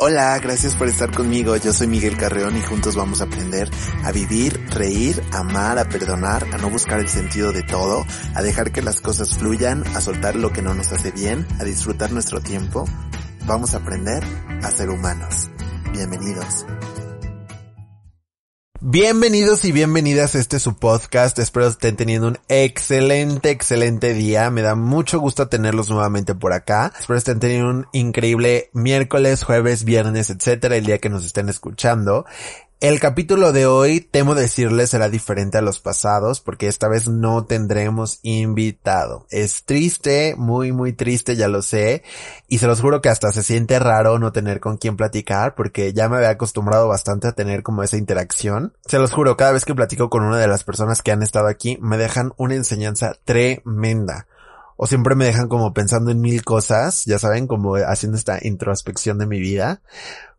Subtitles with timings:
[0.00, 1.56] Hola, gracias por estar conmigo.
[1.56, 3.68] Yo soy Miguel Carreón y juntos vamos a aprender
[4.04, 8.70] a vivir, reír, amar, a perdonar, a no buscar el sentido de todo, a dejar
[8.70, 12.40] que las cosas fluyan, a soltar lo que no nos hace bien, a disfrutar nuestro
[12.40, 12.84] tiempo.
[13.44, 14.22] Vamos a aprender
[14.62, 15.50] a ser humanos.
[15.92, 16.64] Bienvenidos.
[18.80, 21.36] Bienvenidos y bienvenidas a este su podcast.
[21.40, 24.52] Espero estén teniendo un excelente, excelente día.
[24.52, 26.92] Me da mucho gusto tenerlos nuevamente por acá.
[26.96, 32.24] Espero estén teniendo un increíble miércoles, jueves, viernes, etcétera, el día que nos estén escuchando.
[32.80, 37.44] El capítulo de hoy, temo decirles, será diferente a los pasados porque esta vez no
[37.44, 39.26] tendremos invitado.
[39.30, 42.04] Es triste, muy, muy triste, ya lo sé.
[42.46, 45.92] Y se los juro que hasta se siente raro no tener con quién platicar porque
[45.92, 48.74] ya me había acostumbrado bastante a tener como esa interacción.
[48.86, 51.48] Se los juro, cada vez que platico con una de las personas que han estado
[51.48, 54.28] aquí, me dejan una enseñanza tremenda
[54.80, 59.18] o siempre me dejan como pensando en mil cosas, ya saben, como haciendo esta introspección
[59.18, 59.82] de mi vida.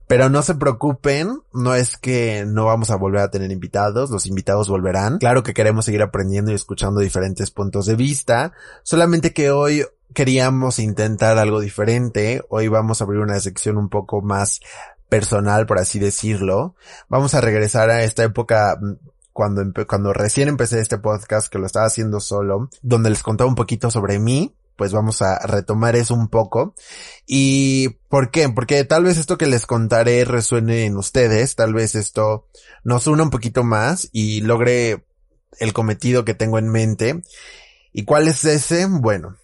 [0.09, 4.25] Pero no se preocupen, no es que no vamos a volver a tener invitados, los
[4.25, 5.19] invitados volverán.
[5.19, 10.79] Claro que queremos seguir aprendiendo y escuchando diferentes puntos de vista, solamente que hoy queríamos
[10.79, 12.41] intentar algo diferente.
[12.49, 14.61] Hoy vamos a abrir una sección un poco más
[15.09, 16.73] personal, por así decirlo.
[17.07, 18.93] Vamos a regresar a esta época mm,
[19.31, 23.55] cuando, cuando recién empecé este podcast que lo estaba haciendo solo, donde les contaba un
[23.55, 26.73] poquito sobre mí, pues vamos a retomar eso un poco.
[27.27, 28.47] ¿Y por qué?
[28.47, 32.47] Porque tal vez esto que les contaré resuene en ustedes, tal vez esto
[32.85, 35.05] nos una un poquito más y logre
[35.59, 37.21] el cometido que tengo en mente.
[37.91, 38.87] ¿Y cuál es ese?
[38.89, 39.35] Bueno,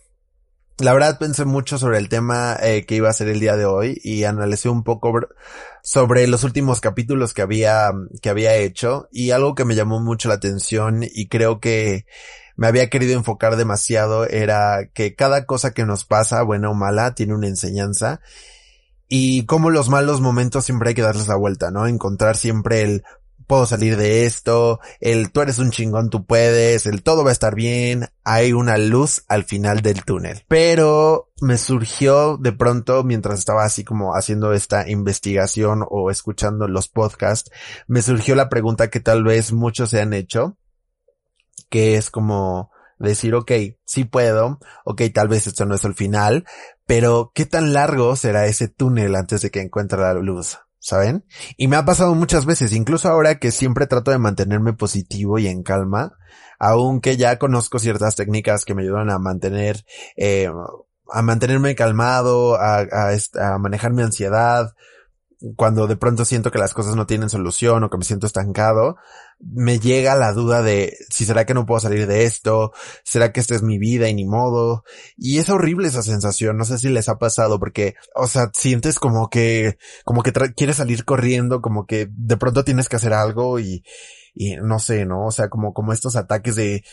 [0.78, 3.66] la verdad pensé mucho sobre el tema eh, que iba a ser el día de
[3.66, 5.12] hoy y analicé un poco
[5.84, 10.30] sobre los últimos capítulos que había, que había hecho y algo que me llamó mucho
[10.30, 12.06] la atención y creo que
[12.56, 17.16] me había querido enfocar demasiado era que cada cosa que nos pasa, buena o mala,
[17.16, 18.22] tiene una enseñanza
[19.08, 21.88] y como los malos momentos siempre hay que darles la vuelta, ¿no?
[21.88, 23.04] Encontrar siempre el
[23.48, 27.34] puedo salir de esto, el tú eres un chingón, tú puedes, el todo va a
[27.34, 30.44] estar bien, hay una luz al final del túnel.
[30.48, 36.88] Pero me surgió de pronto mientras estaba así como haciendo esta investigación o escuchando los
[36.88, 37.52] podcasts,
[37.88, 40.58] me surgió la pregunta que tal vez muchos se han hecho
[41.70, 43.52] que es como decir, ok,
[43.86, 46.46] sí puedo, ok, tal vez esto no es el final,
[46.86, 50.60] pero ¿qué tan largo será ese túnel antes de que encuentre la luz?
[50.80, 51.26] ¿Saben?
[51.58, 55.48] Y me ha pasado muchas veces, incluso ahora que siempre trato de mantenerme positivo y
[55.48, 56.14] en calma,
[56.60, 59.84] aunque ya conozco ciertas técnicas que me ayudan a mantener,
[60.16, 60.48] eh,
[61.12, 64.76] a mantenerme calmado, a, a manejar mi ansiedad,
[65.56, 68.98] cuando de pronto siento que las cosas no tienen solución o que me siento estancado,
[69.40, 72.72] me llega la duda de si será que no puedo salir de esto,
[73.04, 74.84] será que esta es mi vida y ni modo.
[75.18, 79.00] Y es horrible esa sensación, no sé si les ha pasado porque, o sea, sientes
[79.00, 83.60] como que, como que quieres salir corriendo, como que de pronto tienes que hacer algo
[83.60, 83.84] y,
[84.34, 85.26] y no sé, ¿no?
[85.26, 86.84] O sea, como, como estos ataques de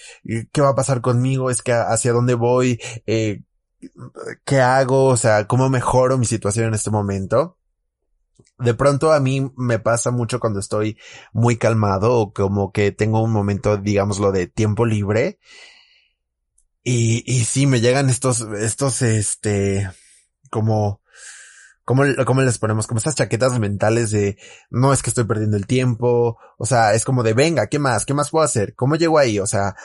[0.53, 1.51] ¿qué va a pasar conmigo?
[1.51, 3.43] Es que hacia dónde voy, eh,
[4.45, 5.07] ¿qué hago?
[5.07, 7.59] O sea, ¿cómo mejoro mi situación en este momento?
[8.63, 10.99] De pronto a mí me pasa mucho cuando estoy
[11.33, 15.39] muy calmado o como que tengo un momento, digámoslo, de tiempo libre.
[16.85, 19.91] Y, y sí, me llegan estos, estos, este,
[20.51, 21.01] como,
[21.85, 22.87] ¿cómo, ¿cómo les ponemos?
[22.87, 24.37] Como estas chaquetas mentales de,
[24.71, 26.39] no es que estoy perdiendo el tiempo.
[26.59, 28.05] O sea, es como de, venga, ¿qué más?
[28.05, 28.75] ¿Qué más puedo hacer?
[28.75, 29.39] ¿Cómo llego ahí?
[29.39, 29.77] O sea,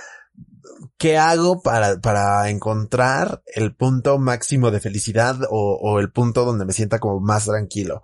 [0.98, 6.66] ¿qué hago para, para encontrar el punto máximo de felicidad o, o el punto donde
[6.66, 8.04] me sienta como más tranquilo?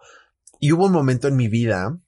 [0.63, 1.99] Y hubo un momento en mi vida,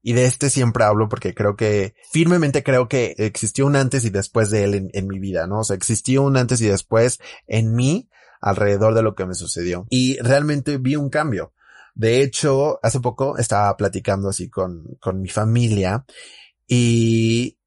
[0.00, 4.08] y de este siempre hablo porque creo que, firmemente creo que existió un antes y
[4.08, 5.58] después de él en, mi vida, ¿no?
[5.58, 8.08] O sea, existió un antes y después en mí
[8.40, 9.86] alrededor de lo que me sucedió.
[9.90, 11.52] Y realmente vi un cambio.
[11.94, 16.06] De hecho, hace poco estaba platicando así con, con mi familia
[16.66, 17.58] y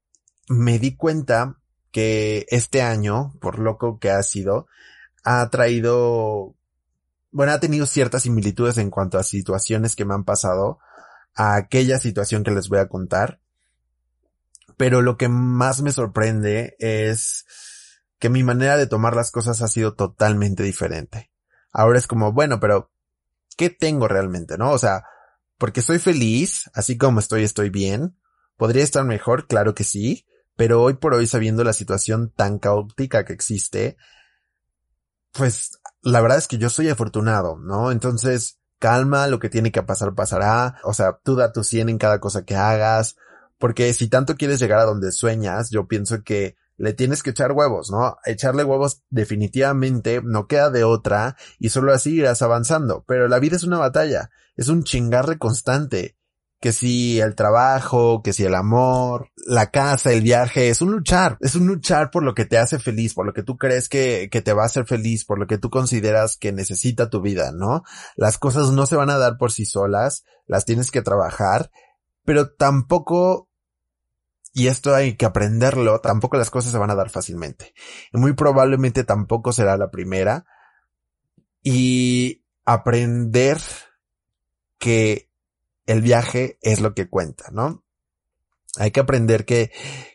[0.48, 1.60] me di cuenta
[1.92, 4.66] que este año, por loco que ha sido,
[5.22, 6.56] ha traído
[7.32, 10.78] bueno, ha tenido ciertas similitudes en cuanto a situaciones que me han pasado
[11.34, 13.40] a aquella situación que les voy a contar.
[14.76, 17.46] Pero lo que más me sorprende es
[18.18, 21.30] que mi manera de tomar las cosas ha sido totalmente diferente.
[21.72, 22.92] Ahora es como, bueno, pero
[23.56, 24.58] ¿qué tengo realmente?
[24.58, 24.70] ¿No?
[24.70, 25.04] O sea,
[25.58, 28.16] Porque soy feliz, así como estoy, estoy bien.
[28.56, 29.46] ¿Podría estar mejor?
[29.46, 30.26] Claro que sí.
[30.56, 33.96] Pero hoy por hoy, sabiendo la situación tan caótica que existe,
[35.32, 37.90] pues la verdad es que yo soy afortunado, ¿no?
[37.90, 40.76] Entonces, calma, lo que tiene que pasar pasará.
[40.84, 43.16] O sea, tú da tu 100 en cada cosa que hagas.
[43.58, 47.52] Porque si tanto quieres llegar a donde sueñas, yo pienso que le tienes que echar
[47.52, 48.16] huevos, ¿no?
[48.24, 53.04] Echarle huevos definitivamente no queda de otra y solo así irás avanzando.
[53.06, 56.16] Pero la vida es una batalla, es un chingarre constante.
[56.62, 61.36] Que si el trabajo, que si el amor, la casa, el viaje, es un luchar,
[61.40, 64.30] es un luchar por lo que te hace feliz, por lo que tú crees que,
[64.30, 67.52] que te va a hacer feliz, por lo que tú consideras que necesita tu vida,
[67.52, 67.82] ¿no?
[68.16, 71.70] Las cosas no se van a dar por sí solas, las tienes que trabajar,
[72.24, 73.50] pero tampoco
[74.54, 77.74] y esto hay que aprenderlo, tampoco las cosas se van a dar fácilmente.
[78.12, 80.44] Muy probablemente tampoco será la primera.
[81.62, 83.58] Y aprender
[84.78, 85.31] que
[85.86, 87.84] el viaje es lo que cuenta, ¿no?
[88.76, 89.70] Hay que aprender que,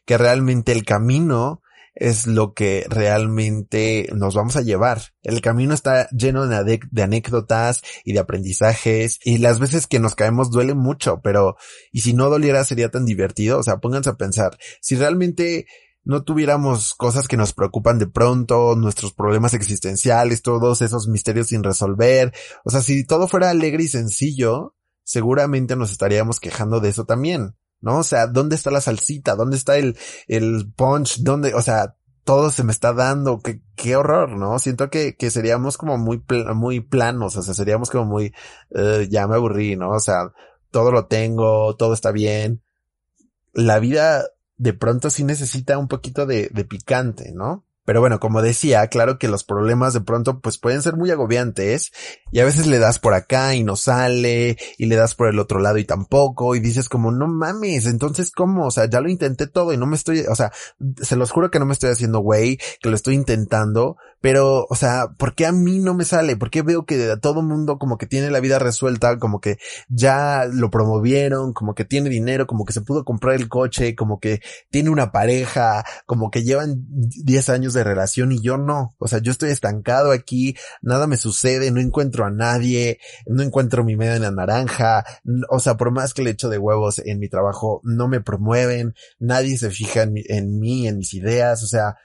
[0.05, 1.61] que realmente el camino
[1.99, 5.01] es lo que realmente nos vamos a llevar.
[5.23, 10.15] El camino está lleno de, de, anécdotas y de aprendizajes y las veces que nos
[10.15, 11.55] caemos duele mucho, pero
[11.91, 15.65] y si no doliera sería tan divertido, o sea, pónganse a pensar, si realmente
[16.03, 21.63] no tuviéramos cosas que nos preocupan de pronto, nuestros problemas existenciales, todos esos misterios sin
[21.63, 24.76] resolver, o sea, si todo fuera alegre y sencillo,
[25.07, 27.55] seguramente nos estaríamos quejando de eso también.
[27.79, 27.99] ¿no?
[27.99, 29.35] O sea, ¿dónde está la salsita?
[29.35, 31.19] ¿Dónde está el, el punch?
[31.21, 31.95] ¿Dónde, o sea,
[32.25, 33.39] todo se me está dando?
[33.39, 34.59] Qué, qué horror, ¿no?
[34.59, 36.21] Siento que, que seríamos como muy,
[36.53, 38.33] muy planos, o sea, seríamos como muy,
[38.71, 39.91] uh, ya me aburrí, ¿no?
[39.91, 40.33] O sea,
[40.71, 42.61] todo lo tengo, todo está bien.
[43.53, 44.25] La vida
[44.57, 47.63] de pronto sí necesita un poquito de, de picante, ¿no?
[47.87, 51.93] Pero bueno, como decía, claro que los problemas de pronto pues pueden ser muy agobiantes
[52.33, 55.39] y a veces le das por acá y no sale y le das por el
[55.39, 59.07] otro lado y tampoco y dices como no mames, entonces cómo, o sea, ya lo
[59.07, 60.51] intenté todo y no me estoy, o sea,
[61.01, 64.75] se los juro que no me estoy haciendo güey, que lo estoy intentando, pero, o
[64.75, 66.35] sea, ¿por qué a mí no me sale?
[66.35, 69.57] ¿Por qué veo que todo mundo como que tiene la vida resuelta, como que
[69.89, 74.19] ya lo promovieron, como que tiene dinero, como que se pudo comprar el coche, como
[74.19, 74.41] que
[74.71, 78.95] tiene una pareja, como que llevan 10 años relación y yo no.
[78.97, 83.83] O sea, yo estoy estancado aquí, nada me sucede, no encuentro a nadie, no encuentro
[83.83, 85.05] mi media en la naranja,
[85.49, 88.95] o sea, por más que le echo de huevos en mi trabajo, no me promueven,
[89.19, 91.95] nadie se fija en, en mí, en mis ideas, o sea,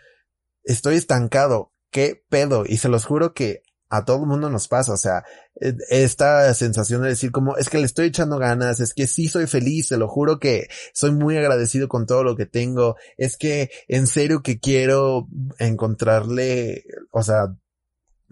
[0.64, 1.72] estoy estancado.
[1.90, 2.64] ¿Qué pedo?
[2.66, 3.62] Y se los juro que
[3.92, 5.22] a todo el mundo nos pasa, o sea,
[5.60, 9.28] e, esta sensación de decir como, es que le estoy echando ganas, es que sí
[9.28, 13.36] soy feliz, te lo juro que soy muy agradecido con todo lo que tengo, es
[13.36, 15.28] que en serio que quiero
[15.58, 17.54] encontrarle, o sea,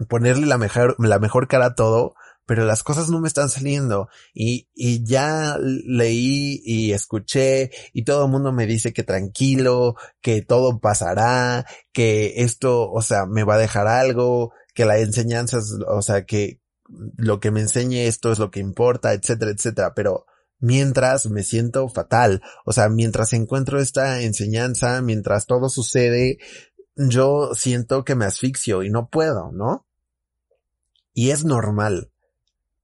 [0.09, 2.15] ponerle la mejor, la mejor cara a todo,
[2.51, 8.25] pero las cosas no me están saliendo y, y ya leí y escuché y todo
[8.25, 13.55] el mundo me dice que tranquilo, que todo pasará, que esto, o sea, me va
[13.55, 16.59] a dejar algo, que la enseñanza, o sea, que
[17.15, 20.25] lo que me enseñe esto es lo que importa, etcétera, etcétera, pero
[20.59, 26.37] mientras me siento fatal, o sea, mientras encuentro esta enseñanza, mientras todo sucede,
[26.97, 29.87] yo siento que me asfixio y no puedo, ¿no?
[31.13, 32.11] Y es normal.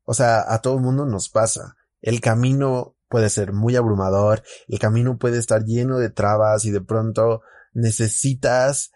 [0.10, 1.76] O sea, a todo el mundo nos pasa.
[2.02, 6.80] El camino puede ser muy abrumador, el camino puede estar lleno de trabas y de
[6.80, 7.42] pronto
[7.74, 8.92] necesitas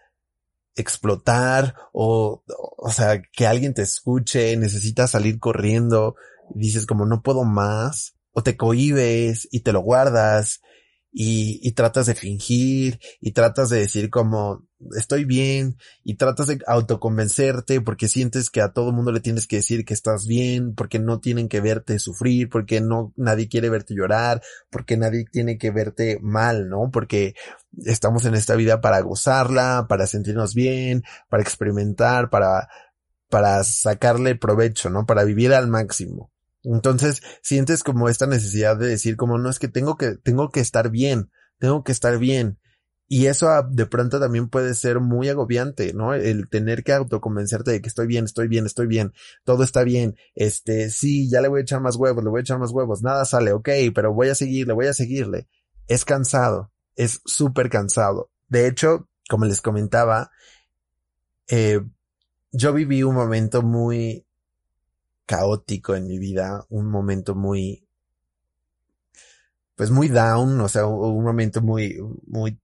[0.74, 2.42] explotar o,
[2.78, 6.14] o sea, que alguien te escuche, necesitas salir corriendo,
[6.54, 10.62] dices como no puedo más, o te cohibes y te lo guardas
[11.12, 14.66] y, y tratas de fingir y tratas de decir como
[14.96, 19.56] estoy bien y tratas de autoconvencerte porque sientes que a todo mundo le tienes que
[19.56, 23.94] decir que estás bien, porque no tienen que verte sufrir, porque no, nadie quiere verte
[23.94, 26.90] llorar, porque nadie tiene que verte mal, ¿no?
[26.90, 27.34] Porque
[27.84, 32.68] estamos en esta vida para gozarla, para sentirnos bien, para experimentar, para,
[33.28, 35.06] para sacarle provecho, ¿no?
[35.06, 36.30] Para vivir al máximo.
[36.64, 40.60] Entonces sientes como esta necesidad de decir como no es que tengo que, tengo que
[40.60, 42.58] estar bien, tengo que estar bien.
[43.14, 46.14] Y eso ah, de pronto también puede ser muy agobiante, ¿no?
[46.14, 49.12] El tener que autoconvencerte de que estoy bien, estoy bien, estoy bien,
[49.44, 52.40] todo está bien, este, sí, ya le voy a echar más huevos, le voy a
[52.40, 55.46] echar más huevos, nada sale, ok, pero voy a seguirle, voy a seguirle.
[55.88, 58.30] Es cansado, es súper cansado.
[58.48, 60.30] De hecho, como les comentaba,
[61.48, 61.82] eh,
[62.50, 64.24] yo viví un momento muy
[65.26, 67.86] caótico en mi vida, un momento muy,
[69.76, 72.58] pues muy down, o sea, un momento muy, muy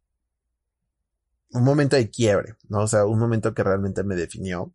[1.50, 2.80] un momento de quiebre, ¿no?
[2.80, 4.72] O sea, un momento que realmente me definió.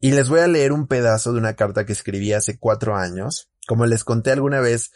[0.00, 3.50] Y les voy a leer un pedazo de una carta que escribí hace cuatro años,
[3.66, 4.92] Como les conté alguna vez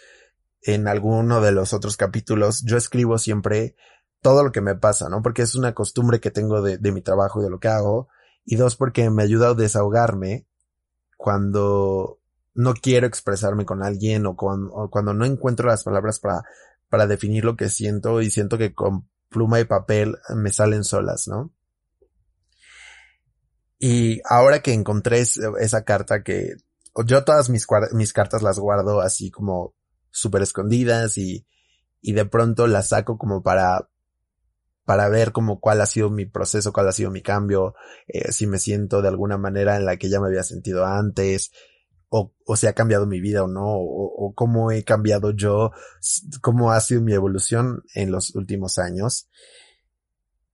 [0.62, 3.74] en alguno de los otros capítulos, yo escribo siempre
[4.22, 5.20] todo lo que me pasa, ¿no?
[5.22, 8.08] Porque es una costumbre que tengo de, de mi trabajo y de lo que hago.
[8.44, 10.46] Y dos, porque me ayuda a desahogarme
[11.16, 12.18] cuando
[12.54, 16.42] no quiero expresarme con alguien o, cuando no encuentro las palabras para,
[16.88, 21.26] para definir lo que siento y siento que con pluma y papel me salen solas,
[21.26, 21.52] ¿no?
[23.78, 26.54] Y ahora que encontré esa carta que
[27.04, 29.74] yo todas mis, mis cartas las guardo así como
[30.10, 31.46] súper escondidas y,
[32.00, 33.88] y de pronto las saco como para,
[34.84, 37.74] para ver como cuál ha sido mi proceso, cuál ha sido mi cambio,
[38.06, 41.50] eh, si me siento de alguna manera en la que ya me había sentido antes,
[42.14, 45.72] o, o si ha cambiado mi vida o no, o, o, cómo he cambiado yo,
[46.42, 49.30] cómo ha sido mi evolución en los últimos años.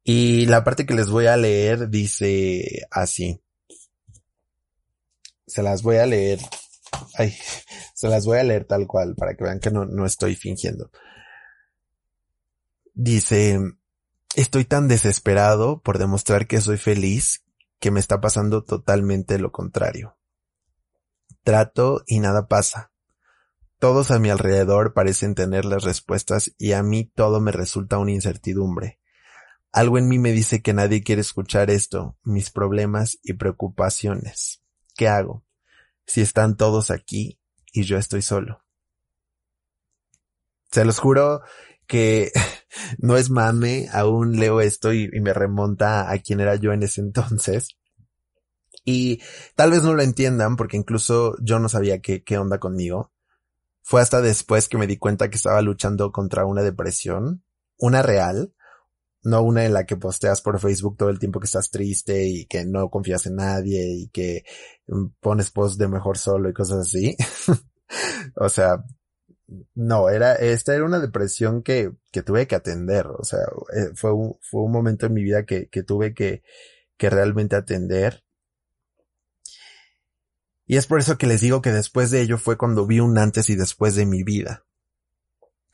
[0.04, 3.42] Y la parte que les voy a leer dice así.
[5.48, 6.38] Se las voy a leer.
[7.14, 7.34] Ay,
[7.94, 10.92] se las voy a leer tal cual para que vean que no, no estoy fingiendo.
[12.94, 13.58] Dice,
[14.36, 17.44] estoy tan desesperado por demostrar que soy feliz
[17.80, 20.17] que me está pasando totalmente lo contrario.
[21.42, 22.92] Trato y nada pasa.
[23.78, 28.12] Todos a mi alrededor parecen tener las respuestas y a mí todo me resulta una
[28.12, 28.98] incertidumbre.
[29.70, 34.62] Algo en mí me dice que nadie quiere escuchar esto, mis problemas y preocupaciones.
[34.96, 35.44] ¿Qué hago?
[36.06, 37.38] Si están todos aquí
[37.72, 38.64] y yo estoy solo.
[40.72, 41.42] Se los juro
[41.86, 42.32] que
[42.98, 47.00] no es mame, aún leo esto y, me remonta a quién era yo en ese
[47.00, 47.77] entonces.
[48.90, 49.20] Y
[49.54, 53.12] tal vez no lo entiendan porque incluso yo no sabía qué, qué onda conmigo.
[53.82, 57.44] Fue hasta después que me di cuenta que estaba luchando contra una depresión,
[57.76, 58.54] una real,
[59.22, 62.46] no una en la que posteas por Facebook todo el tiempo que estás triste y
[62.46, 64.44] que no confías en nadie y que
[64.86, 67.14] mm, pones post de mejor solo y cosas así.
[68.36, 68.82] o sea,
[69.74, 73.06] no, era, esta era una depresión que, que tuve que atender.
[73.08, 73.40] O sea,
[73.76, 76.42] eh, fue un, fue un momento en mi vida que, que tuve que,
[76.96, 78.24] que realmente atender.
[80.68, 83.16] Y es por eso que les digo que después de ello fue cuando vi un
[83.16, 84.66] antes y después de mi vida.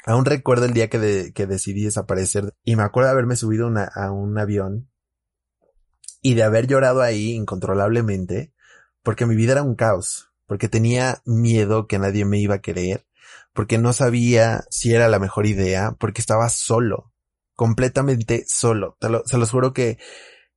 [0.06, 4.12] Aún recuerdo el día que, que decidí desaparecer y me acuerdo de haberme subido a
[4.12, 4.88] un avión
[6.22, 8.54] y de haber llorado ahí incontrolablemente
[9.02, 13.04] porque mi vida era un caos, porque tenía miedo que nadie me iba a querer,
[13.52, 17.12] porque no sabía si era la mejor idea, porque estaba solo,
[17.56, 18.96] completamente solo.
[19.26, 19.98] se los juro que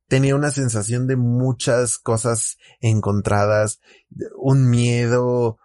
[0.07, 3.79] tenía una sensación de muchas cosas encontradas,
[4.37, 5.59] un miedo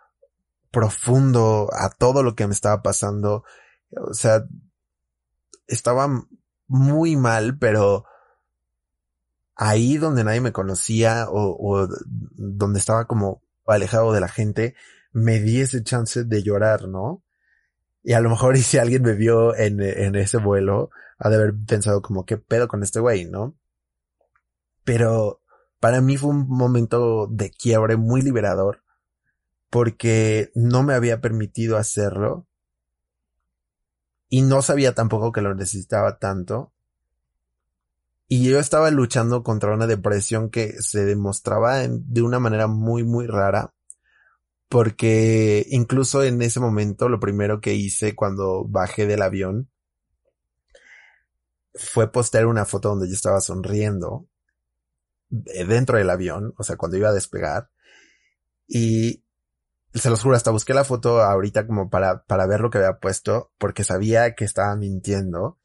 [0.70, 3.44] profundo a todo lo que me estaba pasando.
[3.90, 4.44] O sea,
[5.66, 6.08] estaba
[6.66, 8.04] muy mal, pero
[9.54, 11.88] ahí donde nadie me conocía o, o,
[12.34, 14.75] donde estaba como alejado de la gente,
[15.12, 17.22] me di ese chance de llorar, ¿no?
[18.02, 21.37] Y a lo mejor y si alguien me vio en, en ese vuelo, ha de
[21.37, 23.54] haber pensado como, ¿qué pedo con este güey, no?
[24.85, 25.41] Pero
[25.81, 28.83] para mí fue un momento de quiebre muy liberador
[29.73, 32.47] porque no me había permitido hacerlo
[34.29, 36.73] y no sabía tampoco que lo necesitaba tanto.
[38.29, 43.27] Y yo estaba luchando contra una depresión que se demostraba de una manera muy, muy
[43.27, 43.75] rara.
[44.69, 49.71] Porque incluso en ese momento lo primero que hice cuando bajé del avión
[51.75, 54.29] fue postear una foto donde yo estaba sonriendo
[55.33, 57.71] dentro del avión, o sea, cuando iba a despegar.
[58.69, 59.25] Y
[59.95, 62.99] se los juro, hasta busqué la foto ahorita como para, para ver lo que había
[62.99, 65.59] puesto, porque sabía que estaba mintiendo.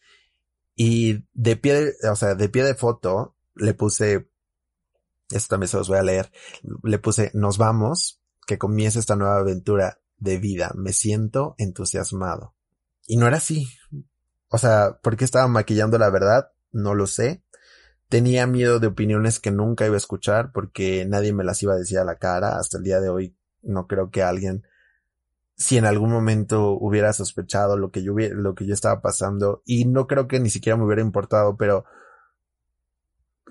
[0.75, 4.29] Y de pie o sea, de pie de foto, le puse,
[5.31, 6.31] esto también se los voy a leer,
[6.83, 12.53] le puse, nos vamos, que comience esta nueva aventura de vida, me siento entusiasmado.
[13.05, 13.67] Y no era así.
[14.49, 16.51] O sea, ¿por qué estaba maquillando la verdad?
[16.71, 17.43] No lo sé.
[18.09, 21.77] Tenía miedo de opiniones que nunca iba a escuchar porque nadie me las iba a
[21.77, 22.57] decir a la cara.
[22.57, 24.63] Hasta el día de hoy no creo que alguien,
[25.55, 29.85] si en algún momento hubiera sospechado lo que yo lo que yo estaba pasando y
[29.85, 31.85] no creo que ni siquiera me hubiera importado, pero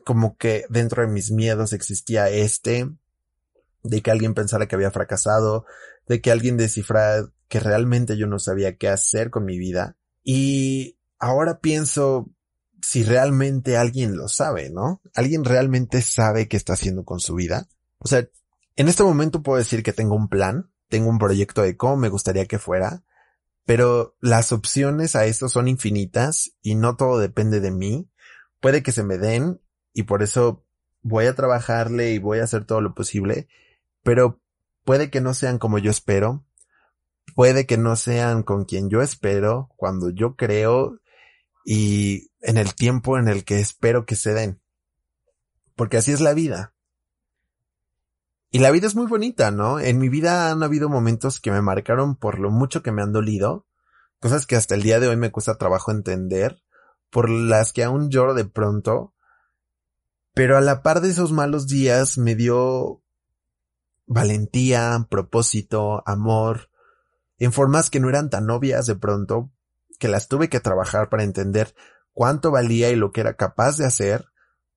[0.04, 2.88] como que dentro de mis miedos existía este,
[3.82, 5.66] de que alguien pensara que había fracasado,
[6.06, 9.96] de que alguien descifrara que realmente yo no sabía qué hacer con mi vida.
[10.22, 12.30] Y ahora pienso,
[12.80, 15.00] si realmente alguien lo sabe, ¿no?
[15.14, 17.68] Alguien realmente sabe qué está haciendo con su vida.
[17.98, 18.28] O sea,
[18.76, 22.08] en este momento puedo decir que tengo un plan, tengo un proyecto de cómo me
[22.08, 23.02] gustaría que fuera,
[23.64, 28.08] pero las opciones a eso son infinitas y no todo depende de mí.
[28.60, 29.60] Puede que se me den
[29.92, 30.64] y por eso
[31.02, 33.48] voy a trabajarle y voy a hacer todo lo posible,
[34.02, 34.40] pero
[34.84, 36.44] puede que no sean como yo espero,
[37.34, 41.00] puede que no sean con quien yo espero, cuando yo creo
[41.68, 44.62] y en el tiempo en el que espero que se den.
[45.74, 46.74] Porque así es la vida.
[48.52, 49.80] Y la vida es muy bonita, ¿no?
[49.80, 53.12] En mi vida han habido momentos que me marcaron por lo mucho que me han
[53.12, 53.66] dolido,
[54.20, 56.62] cosas que hasta el día de hoy me cuesta trabajo entender,
[57.10, 59.12] por las que aún lloro de pronto,
[60.34, 63.02] pero a la par de esos malos días me dio
[64.06, 66.70] valentía, propósito, amor,
[67.38, 69.50] en formas que no eran tan obvias de pronto,
[69.96, 71.74] que las tuve que trabajar para entender
[72.12, 74.26] cuánto valía y lo que era capaz de hacer,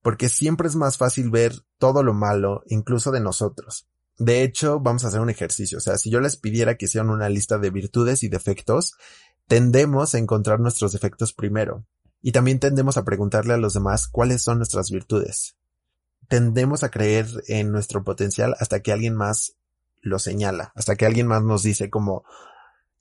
[0.02, 3.88] porque siempre es más fácil ver todo lo malo, incluso de nosotros.
[4.18, 5.78] De hecho, vamos a hacer un ejercicio.
[5.78, 8.94] O sea, si yo les pidiera que hicieran una lista de virtudes y defectos,
[9.46, 11.86] tendemos a encontrar nuestros defectos primero.
[12.20, 15.56] Y también tendemos a preguntarle a los demás cuáles son nuestras virtudes.
[16.28, 19.56] Tendemos a creer en nuestro potencial hasta que alguien más
[20.02, 22.24] lo señala, hasta que alguien más nos dice como,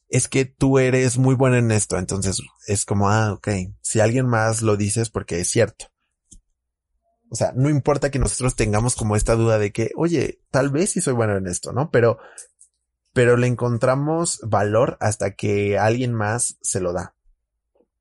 [0.09, 1.97] es que tú eres muy bueno en esto.
[1.97, 3.47] Entonces es como, ah, ok.
[3.81, 5.85] Si alguien más lo dice es porque es cierto.
[7.29, 10.91] O sea, no importa que nosotros tengamos como esta duda de que, oye, tal vez
[10.91, 11.91] sí soy bueno en esto, ¿no?
[11.91, 12.17] Pero,
[13.13, 17.15] pero le encontramos valor hasta que alguien más se lo da.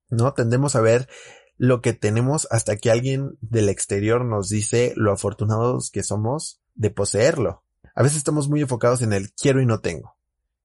[0.09, 0.33] ¿No?
[0.33, 1.07] Tendemos a ver
[1.57, 6.89] lo que tenemos hasta que alguien del exterior nos dice lo afortunados que somos de
[6.89, 7.63] poseerlo.
[7.93, 10.18] A veces estamos muy enfocados en el quiero y no tengo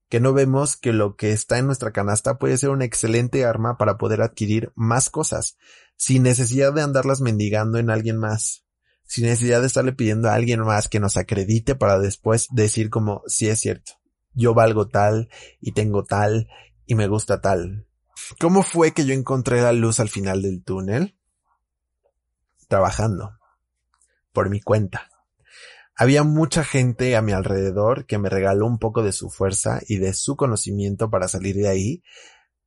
[0.09, 3.77] que no vemos que lo que está en nuestra canasta puede ser una excelente arma
[3.77, 5.57] para poder adquirir más cosas,
[5.95, 8.65] sin necesidad de andarlas mendigando en alguien más,
[9.03, 13.23] sin necesidad de estarle pidiendo a alguien más que nos acredite para después decir como,
[13.27, 13.93] sí es cierto,
[14.33, 16.49] yo valgo tal y tengo tal
[16.85, 17.87] y me gusta tal.
[18.39, 21.17] ¿Cómo fue que yo encontré la luz al final del túnel?
[22.67, 23.37] Trabajando.
[24.31, 25.09] Por mi cuenta.
[25.97, 29.97] Había mucha gente a mi alrededor que me regaló un poco de su fuerza y
[29.97, 32.03] de su conocimiento para salir de ahí,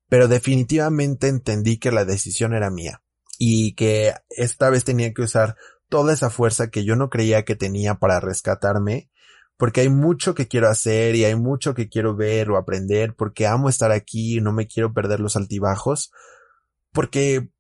[0.09, 3.03] pero definitivamente entendí que la decisión era mía
[3.39, 5.57] y que esta vez tenía que usar
[5.89, 9.11] toda esa fuerza que yo no creía que tenía para rescatarme,
[9.59, 13.47] porque hay mucho que quiero hacer y hay mucho que quiero ver o aprender, porque
[13.47, 16.13] amo estar aquí y no me quiero perder los altibajos,
[16.93, 17.51] porque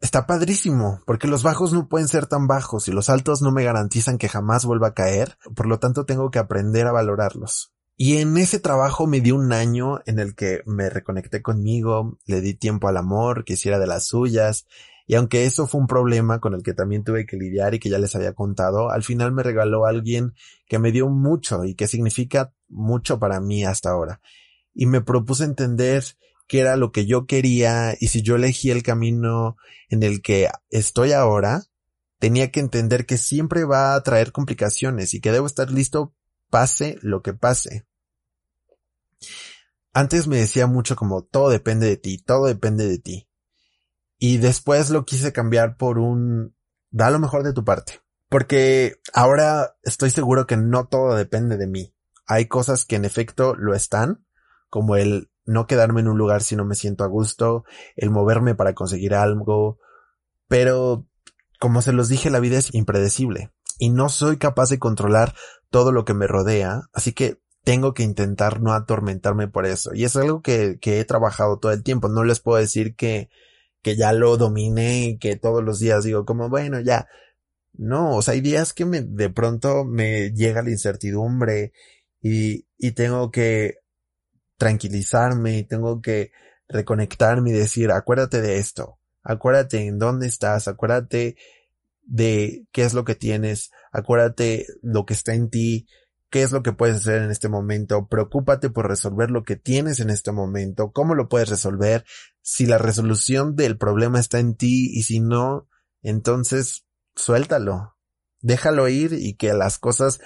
[0.00, 3.64] está padrísimo, porque los bajos no pueden ser tan bajos y los altos no me
[3.64, 7.72] garantizan que jamás vuelva a caer, por lo tanto tengo que aprender a valorarlos.
[7.96, 12.40] Y en ese trabajo me di un año en el que me reconecté conmigo, le
[12.40, 14.66] di tiempo al amor, que hiciera de las suyas,
[15.08, 17.88] y aunque eso fue un problema con el que también tuve que lidiar y que
[17.88, 20.34] ya les había contado, al final me regaló alguien
[20.66, 24.20] que me dio mucho y que significa mucho para mí hasta ahora.
[24.74, 26.04] Y me propuse entender
[26.48, 29.56] qué era lo que yo quería y si yo elegí el camino
[29.88, 31.62] en el que estoy ahora,
[32.18, 36.14] tenía que entender que siempre va a traer complicaciones y que debo estar listo
[36.50, 37.86] pase lo que pase.
[39.92, 43.28] Antes me decía mucho como todo depende de ti, todo depende de ti.
[44.18, 46.54] Y después lo quise cambiar por un
[46.90, 48.00] da lo mejor de tu parte.
[48.28, 51.94] Porque ahora estoy seguro que no todo depende de mí.
[52.26, 54.26] Hay cosas que en efecto lo están,
[54.68, 57.64] como el no quedarme en un lugar si no me siento a gusto,
[57.96, 59.78] el moverme para conseguir algo,
[60.46, 61.06] pero
[61.58, 65.34] como se los dije, la vida es impredecible y no soy capaz de controlar
[65.70, 69.92] todo lo que me rodea, así que tengo que intentar no atormentarme por eso.
[69.94, 72.08] Y es algo que, que he trabajado todo el tiempo.
[72.08, 73.28] No les puedo decir que,
[73.82, 77.08] que ya lo domine y que todos los días digo como, bueno, ya.
[77.74, 81.72] No, o sea, hay días que me, de pronto me llega la incertidumbre
[82.22, 83.77] y, y tengo que
[84.58, 86.32] tranquilizarme tengo que
[86.68, 91.36] reconectarme y decir, acuérdate de esto, acuérdate en dónde estás, acuérdate
[92.02, 95.86] de qué es lo que tienes, acuérdate lo que está en ti,
[96.30, 100.00] qué es lo que puedes hacer en este momento, preocúpate por resolver lo que tienes
[100.00, 102.04] en este momento, cómo lo puedes resolver,
[102.42, 105.68] si la resolución del problema está en ti y si no,
[106.02, 107.96] entonces suéltalo,
[108.40, 110.20] déjalo ir y que las cosas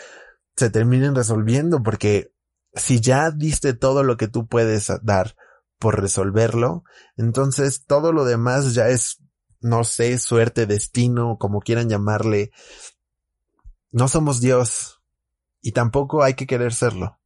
[0.56, 2.32] se terminen resolviendo porque
[2.74, 5.36] si ya diste todo lo que tú puedes dar
[5.78, 6.84] por resolverlo,
[7.16, 9.18] entonces todo lo demás ya es,
[9.60, 12.50] no sé, suerte, destino, como quieran llamarle.
[13.90, 15.02] No somos Dios
[15.60, 17.18] y tampoco hay que querer serlo.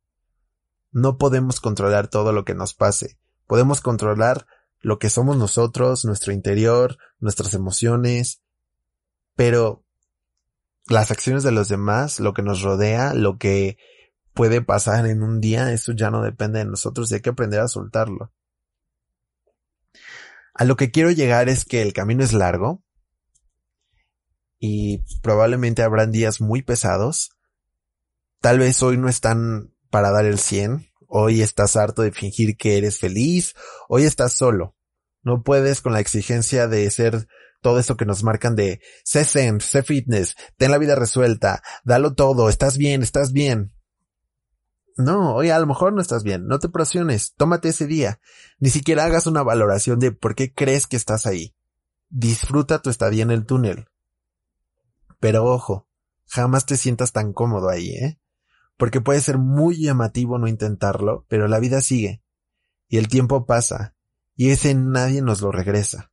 [0.90, 3.18] No podemos controlar todo lo que nos pase.
[3.46, 4.46] Podemos controlar
[4.80, 8.42] lo que somos nosotros, nuestro interior, nuestras emociones,
[9.34, 9.84] pero
[10.86, 13.78] las acciones de los demás, lo que nos rodea, lo que
[14.36, 17.58] puede pasar en un día, eso ya no depende de nosotros y hay que aprender
[17.58, 18.32] a soltarlo.
[20.54, 22.84] A lo que quiero llegar es que el camino es largo
[24.60, 27.30] y probablemente habrán días muy pesados.
[28.40, 32.78] Tal vez hoy no están para dar el 100 Hoy estás harto de fingir que
[32.78, 33.54] eres feliz.
[33.88, 34.76] Hoy estás solo.
[35.22, 37.28] No puedes con la exigencia de ser
[37.62, 42.14] todo eso que nos marcan de sé zen, sé fitness, ten la vida resuelta, dalo
[42.14, 43.72] todo, estás bien, estás bien.
[44.96, 48.18] No, hoy a lo mejor no estás bien, no te presiones, tómate ese día.
[48.58, 51.54] Ni siquiera hagas una valoración de por qué crees que estás ahí.
[52.08, 53.88] Disfruta tu estadía en el túnel.
[55.20, 55.86] Pero ojo,
[56.26, 58.18] jamás te sientas tan cómodo ahí, ¿eh?
[58.78, 62.22] Porque puede ser muy llamativo no intentarlo, pero la vida sigue.
[62.88, 63.94] Y el tiempo pasa.
[64.34, 66.10] Y ese nadie nos lo regresa.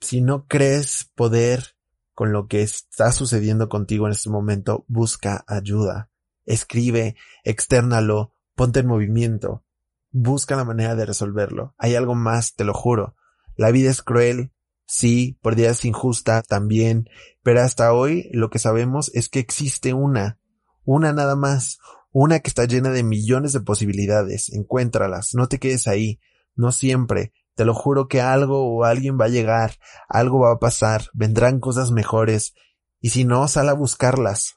[0.00, 1.76] Si no crees poder
[2.14, 6.10] con lo que está sucediendo contigo en este momento, busca ayuda.
[6.46, 9.64] Escribe, externalo, ponte en movimiento.
[10.10, 11.74] Busca la manera de resolverlo.
[11.76, 13.16] Hay algo más, te lo juro.
[13.56, 14.52] La vida es cruel,
[14.86, 17.08] sí, por días injusta también,
[17.42, 20.38] pero hasta hoy lo que sabemos es que existe una,
[20.84, 21.78] una nada más,
[22.12, 24.50] una que está llena de millones de posibilidades.
[24.52, 26.20] Encuéntralas, no te quedes ahí,
[26.54, 27.32] no siempre.
[27.54, 29.78] Te lo juro que algo o alguien va a llegar,
[30.08, 32.54] algo va a pasar, vendrán cosas mejores,
[33.00, 34.56] y si no, sal a buscarlas.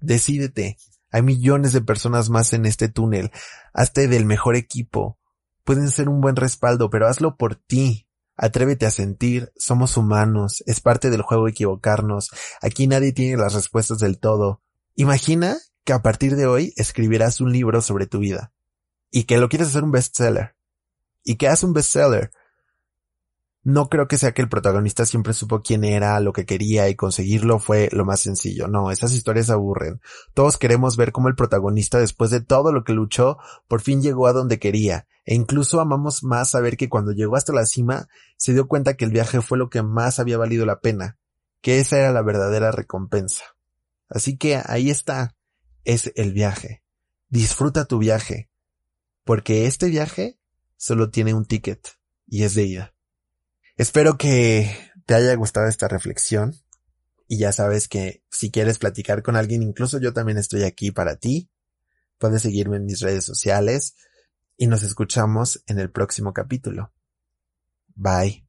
[0.00, 0.76] Decídete.
[1.10, 3.30] Hay millones de personas más en este túnel.
[3.72, 5.18] Hazte del mejor equipo.
[5.64, 8.08] Pueden ser un buen respaldo, pero hazlo por ti.
[8.40, 12.30] Atrévete a sentir, somos humanos, es parte del juego equivocarnos,
[12.62, 14.62] aquí nadie tiene las respuestas del todo.
[14.94, 18.52] Imagina que a partir de hoy escribirás un libro sobre tu vida
[19.10, 20.54] y que lo quieres hacer un bestseller.
[21.24, 22.30] ¿Y que hace un bestseller?
[23.68, 26.94] No creo que sea que el protagonista siempre supo quién era, lo que quería y
[26.94, 28.66] conseguirlo fue lo más sencillo.
[28.66, 30.00] No, esas historias aburren.
[30.32, 34.26] Todos queremos ver cómo el protagonista después de todo lo que luchó, por fin llegó
[34.26, 38.54] a donde quería e incluso amamos más saber que cuando llegó hasta la cima se
[38.54, 41.18] dio cuenta que el viaje fue lo que más había valido la pena,
[41.60, 43.44] que esa era la verdadera recompensa.
[44.08, 45.36] Así que ahí está,
[45.84, 46.82] es el viaje.
[47.28, 48.48] Disfruta tu viaje,
[49.24, 50.38] porque este viaje
[50.78, 51.86] solo tiene un ticket
[52.26, 52.94] y es de ida.
[53.78, 56.56] Espero que te haya gustado esta reflexión
[57.28, 61.14] y ya sabes que si quieres platicar con alguien, incluso yo también estoy aquí para
[61.14, 61.48] ti.
[62.18, 63.94] Puedes seguirme en mis redes sociales
[64.56, 66.92] y nos escuchamos en el próximo capítulo.
[67.94, 68.47] Bye.